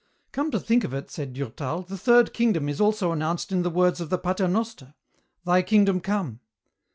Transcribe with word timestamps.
"Come 0.31 0.49
to 0.49 0.59
think 0.59 0.83
of 0.83 0.95
it," 0.95 1.11
said 1.11 1.33
Durtal, 1.33 1.83
"the 1.83 1.95
third 1.95 2.33
kingdom 2.33 2.67
is 2.67 2.81
also 2.81 3.11
announced 3.11 3.51
in 3.51 3.61
the 3.61 3.69
words 3.69 4.01
of 4.01 4.09
the 4.09 4.17
Paternoster, 4.17 4.95
'Thy 5.45 5.61
kingdom 5.61 5.99
come.'" 5.99 6.39